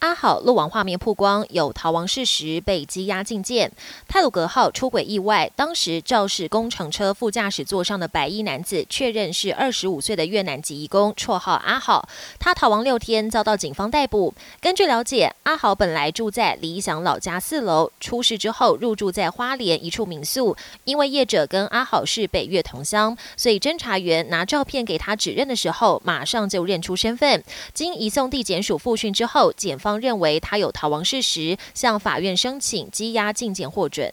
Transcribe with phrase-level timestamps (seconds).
[0.00, 3.72] 阿好落网画面曝光，有逃亡事实被羁押禁见。
[4.06, 12.08] 泰鲁格号出轨意外，当时肇事工程车副驾驶座上的白衣男子确认是二十五岁的越南籍移工，绰号阿好。
[12.38, 14.32] 他逃亡六天，遭到警方逮捕。
[14.60, 20.56] 根据了解，阿好本来住在理想老家四楼，出事之后入住在花莲一处民宿。
[20.84, 27.42] 因为业者跟阿好是北越同乡，所以侦查员拿照片给他指认的时候，马上就认出身份。
[27.74, 29.87] 经移送地检署复讯之后，检方。
[29.88, 34.12] 方认为他有逃亡事实，向法院申请羁押禁见获准。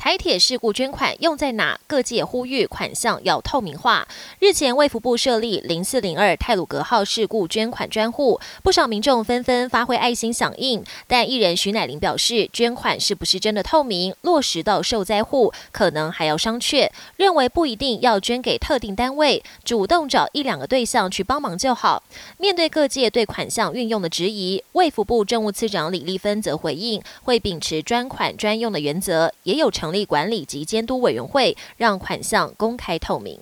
[0.00, 1.78] 台铁事故捐款用在哪？
[1.86, 4.08] 各界呼吁款项要透明化。
[4.38, 10.82] 日前，卫福部设立零四零二泰鲁格号事故捐款专户，不少民众纷纷发挥爱心响应。
[11.06, 16.88] 但艺人徐乃麟表示，捐款是不是真的透明，落实到受灾户，可能还要商榷。
[17.18, 22.02] 认为不一定要捐给特定单位，主动找一两个对象去帮忙就好。
[22.38, 29.89] 面对各界对款项运用的质疑，卫福部政务次长李丽芬则回应，会秉持专款专用的原则，也有成。
[29.90, 33.36] 成立管理及监督委员会，让款项公开透明。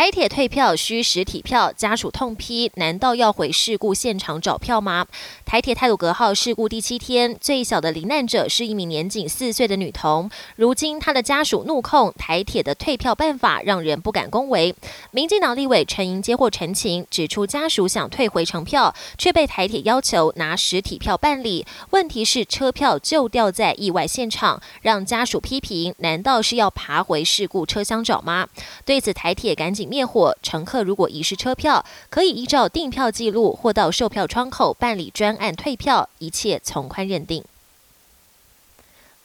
[0.00, 5.06] 台铁退票需实体票，家属痛批：难道要回事故现场找票吗？
[5.44, 10.30] 台铁泰鲁格号事故第七天，最小的罹难者是一名年仅四岁的女童。
[10.56, 14.74] 如今，她的家属怒控台铁的退票办法让人不敢恭维。
[15.10, 21.66] 民进党立委陈莹接获陈情，指出家属想退回程票，却被台铁要求拿实体票办理。
[21.90, 28.48] 问题是车票就掉在意外现场，让家属批评：难道是要爬回事故车厢找吗？
[28.86, 29.89] 对此，台铁赶紧。
[29.90, 37.42] 灭火，乘客如果遗失车票，可以依照订票记录或到售票窗口办理专案退票，一切从宽认定。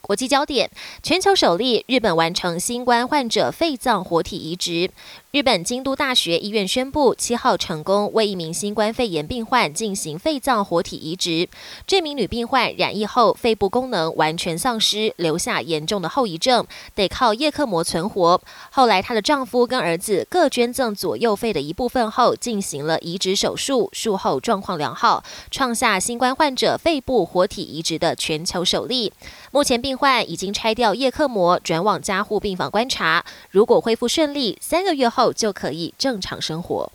[0.06, 0.70] 国际焦点：
[1.02, 4.88] 全球首例日本完成新冠患者肺脏活体移植。
[5.32, 11.48] 日本京都大学医院宣布，七号成功为一名新冠肺炎病患进行肺脏活体移植。
[11.88, 18.40] 这名女病患染疫后，肺部功能完全丧失，留下严重的后遗症，得靠叶克膜存活。
[18.70, 29.12] 后来，她的丈夫跟儿子各捐赠左右肺的一部分后，进行了移植手术，术后状况良好，创下新冠患者肺部活体移植的全球首例。
[29.50, 33.24] 目前，病患已经拆掉叶克膜，转往加护病房观察。
[33.50, 35.32] 如果恢复顺利，三个月后。
[35.36, 36.90] 就可以正常生活。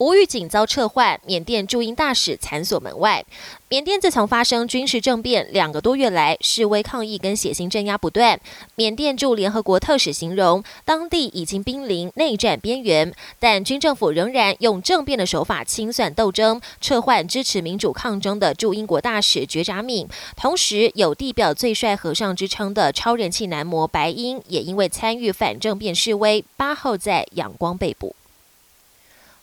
[0.00, 3.22] 吴玉景遭撤换，缅甸驻英大使惨锁门外。
[3.68, 8.40] 缅甸自从发生军事政变两个多月来，示威抗议跟血腥镇压不断。
[8.76, 20.08] 缅甸驻联合国特使形容，当地已经濒临内战边缘，但军政府仍然用政变的手法清算斗争，撤换支持民主抗争的驻英国大使觉扎敏。
[20.34, 28.16] 同时，有地表最帅和尚之称的超人气男模白英，也因为参与反政变示威，八号在仰光被捕。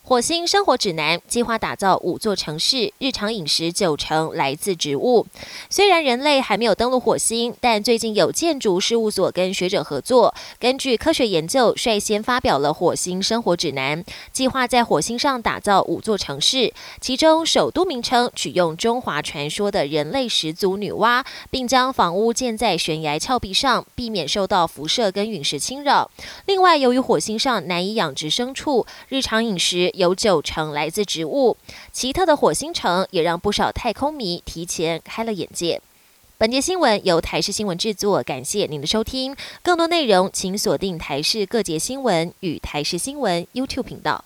[0.07, 5.28] 火星生活指南计划打造五座城市，日常饮食九成来自植物。
[5.69, 14.01] 虽然人类还没有登陆火星，但最近有建筑事务所跟学者合作，根据科学研究，率先发表了火星生活指南，
[14.31, 16.72] 计划在火星上打造五座城市。
[17.01, 26.09] 其中首都名称取用中华传说的人类始祖女娲，并将房屋建在悬崖峭壁上，避免受到辐射跟陨石侵扰。
[26.45, 29.91] 另外，由于火星上难以养殖牲畜，日常饮食。
[29.97, 31.57] 有九成来自植物，
[31.91, 35.81] 奇特的火星城也让不少太空迷提前开了眼界。
[36.37, 39.35] 本节新闻由台视新闻制作，感谢您的收听。
[39.63, 44.23] 更多内容请锁定台视各节新闻与台视新闻 YouTube 频道。